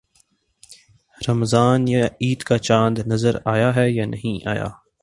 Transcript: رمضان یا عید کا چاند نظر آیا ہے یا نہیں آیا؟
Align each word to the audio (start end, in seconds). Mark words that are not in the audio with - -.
رمضان 1.27 1.87
یا 1.87 2.05
عید 2.21 2.43
کا 2.43 2.57
چاند 2.57 2.99
نظر 3.07 3.35
آیا 3.45 3.75
ہے 3.75 3.91
یا 3.91 4.05
نہیں 4.05 4.47
آیا؟ 4.47 4.69